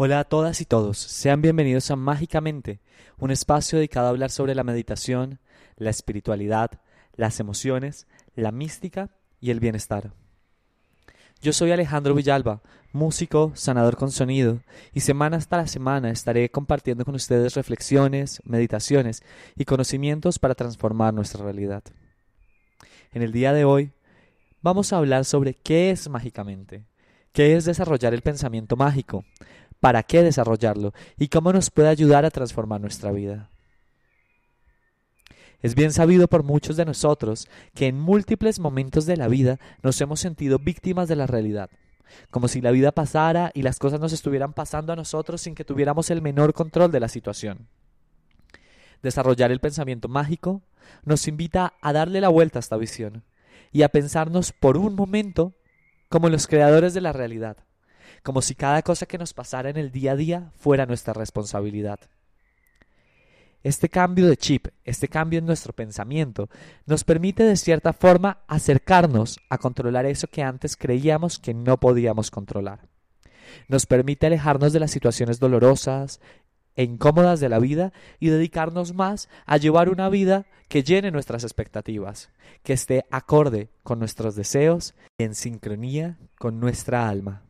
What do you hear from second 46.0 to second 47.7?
el menor control de la situación.